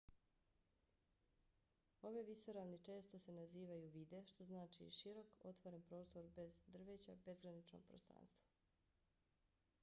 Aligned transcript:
ove 2.09 2.23
visoravni 2.29 2.79
često 2.87 3.19
se 3.25 3.35
nazivaju 3.35 3.91
vidde 3.97 4.23
što 4.33 4.47
znači 4.53 4.89
širok 5.01 5.45
otvoren 5.51 5.85
prostor 5.91 6.33
bez 6.41 6.57
drveća 6.79 7.17
bezgranično 7.29 7.81
prostranstvo 7.91 8.51